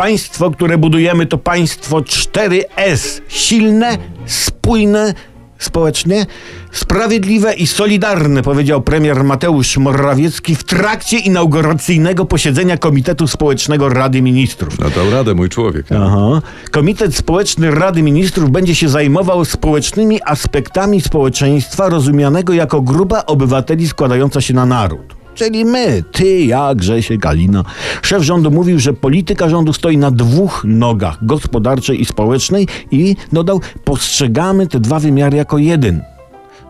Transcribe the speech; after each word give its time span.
Państwo, 0.00 0.50
które 0.50 0.78
budujemy, 0.78 1.26
to 1.26 1.38
państwo 1.38 2.00
4S. 2.00 3.20
Silne, 3.28 3.98
spójne, 4.26 5.14
społecznie, 5.58 6.26
sprawiedliwe 6.72 7.54
i 7.54 7.66
solidarne, 7.66 8.42
powiedział 8.42 8.82
premier 8.82 9.24
Mateusz 9.24 9.76
Morawiecki 9.76 10.54
w 10.54 10.64
trakcie 10.64 11.18
inauguracyjnego 11.18 12.24
posiedzenia 12.24 12.76
Komitetu 12.76 13.26
Społecznego 13.26 13.88
Rady 13.88 14.22
Ministrów. 14.22 14.78
No 14.78 14.90
dał 14.90 15.10
radę 15.10 15.34
mój 15.34 15.48
człowiek. 15.48 15.86
Aha. 15.92 16.42
Komitet 16.70 17.16
Społeczny 17.16 17.70
Rady 17.70 18.02
Ministrów 18.02 18.50
będzie 18.50 18.74
się 18.74 18.88
zajmował 18.88 19.44
społecznymi 19.44 20.20
aspektami 20.24 21.00
społeczeństwa 21.00 21.88
rozumianego 21.88 22.52
jako 22.52 22.80
grupa 22.80 23.22
obywateli 23.26 23.88
składająca 23.88 24.40
się 24.40 24.54
na 24.54 24.66
naród. 24.66 25.19
Czyli 25.40 25.64
my, 25.64 26.04
ty, 26.12 26.40
ja, 26.44 26.74
Grzesie, 26.74 27.18
Galina. 27.18 27.64
Szef 28.02 28.22
rządu 28.22 28.50
mówił, 28.50 28.78
że 28.78 28.92
polityka 28.92 29.48
rządu 29.48 29.72
stoi 29.72 29.98
na 29.98 30.10
dwóch 30.10 30.64
nogach, 30.68 31.26
gospodarczej 31.26 32.00
i 32.00 32.04
społecznej 32.04 32.68
i 32.90 33.16
dodał, 33.32 33.60
postrzegamy 33.84 34.66
te 34.66 34.80
dwa 34.80 34.98
wymiary 34.98 35.36
jako 35.36 35.58
jeden. 35.58 36.02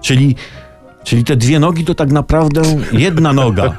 Czyli 0.01 0.37
Czyli 1.05 1.25
te 1.25 1.37
dwie 1.37 1.61
nogi 1.61 1.85
to 1.85 1.95
tak 1.95 2.13
naprawdę 2.13 2.63
jedna 2.93 3.33
noga, 3.33 3.77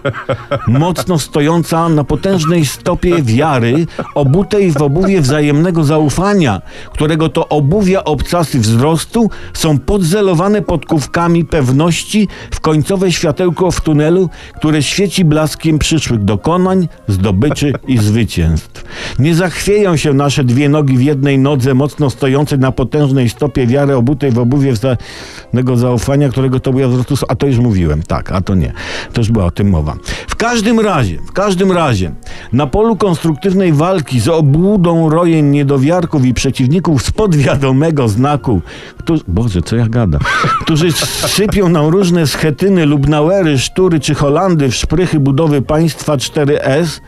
mocno 0.68 1.20
stojąca 1.20 1.90
na 1.90 2.04
potężnej 2.04 2.66
stopie 2.66 3.24
wiary, 3.24 3.88
obutej 4.16 4.72
w 4.72 4.82
obuwie 4.82 5.22
wzajemnego 5.22 5.84
zaufania, 5.84 6.62
którego 6.94 7.30
to 7.30 7.50
obuwia 7.50 8.04
obcasy 8.04 8.60
wzrostu 8.60 9.30
są 9.54 9.80
podzelowane 9.80 10.62
podkówkami 10.62 11.46
pewności 11.46 12.28
w 12.52 12.60
końcowe 12.60 13.12
światełko 13.12 13.72
w 13.72 13.82
tunelu, 13.82 14.30
które 14.56 14.84
świeci 14.84 15.26
blaskiem 15.26 15.80
przyszłych 15.80 16.24
dokonań, 16.24 16.88
zdobyczy 17.08 17.74
i 17.88 17.98
zwycięstw. 17.98 18.84
Nie 19.20 19.36
zachwieją 19.36 19.98
się 19.98 20.14
nasze 20.14 20.44
dwie 20.44 20.70
nogi 20.70 20.98
w 20.98 21.02
jednej 21.02 21.40
nodze, 21.40 21.74
mocno 21.74 22.10
stojącej 22.10 22.60
na 22.60 22.72
potężnej 22.72 23.30
stopie 23.30 23.68
wiary, 23.68 23.96
obutej 23.96 24.32
w 24.32 24.40
obuwie 24.40 24.74
wzajemnego 24.74 25.78
zaufania, 25.78 26.30
którego 26.30 26.60
to 26.60 26.70
objaw 26.70 26.92
wzrostu 26.92 27.11
a 27.28 27.36
to 27.36 27.48
już 27.48 27.58
mówiłem, 27.58 28.04
tak, 28.04 28.32
a 28.32 28.42
to 28.42 28.56
nie. 28.56 28.74
To 29.14 29.22
już 29.22 29.32
była 29.32 29.46
o 29.46 29.52
tym 29.52 29.70
mowa. 29.70 29.96
W 30.28 30.36
każdym 30.36 30.80
razie, 30.80 31.18
w 31.28 31.32
każdym 31.32 31.72
razie, 31.72 32.12
na 32.54 32.68
polu 32.68 32.96
konstruktywnej 32.96 33.74
walki 33.74 34.20
z 34.20 34.28
obłudą 34.28 35.10
rojeń 35.10 35.46
niedowiarków 35.46 36.26
i 36.26 36.34
przeciwników 36.34 37.04
spod 37.04 37.36
wiadomego 37.36 38.08
znaku, 38.08 38.62
którzy, 38.98 39.24
Boże, 39.28 39.62
co 39.62 39.76
ja 39.76 39.88
gadam, 39.88 40.22
którzy 40.62 40.92
sypią 41.28 41.70
nam 41.70 41.86
różne 41.86 42.28
schetyny 42.28 42.86
lub 42.86 43.08
nauery, 43.08 43.60
sztury 43.60 44.00
czy 44.00 44.14
holandy 44.14 44.70
w 44.70 44.76
szprychy 44.76 45.20
budowy 45.20 45.62
państwa 45.62 46.18
4S, 46.18 47.00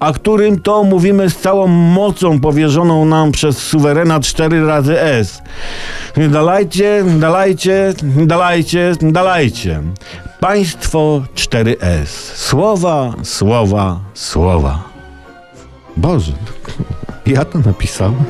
a 0.00 0.12
którym 0.12 0.60
to 0.60 0.84
mówimy 0.84 1.30
z 1.30 1.36
całą 1.36 1.66
mocą 1.66 2.40
powierzoną 2.40 3.04
nam 3.04 3.32
przez 3.32 3.58
suwerena 3.58 4.20
4 4.20 4.66
razy 4.66 5.00
S. 5.00 5.42
Dalajcie, 6.30 7.04
dalajcie, 7.18 7.94
dalajcie, 8.02 8.92
dalajcie. 9.02 9.82
Państwo 10.40 11.22
4S. 11.34 12.06
Słowa, 12.34 13.12
słowa, 13.22 14.00
słowa. 14.14 14.82
Boże, 15.96 16.32
ja 17.26 17.44
to 17.44 17.58
napisałem. 17.58 18.24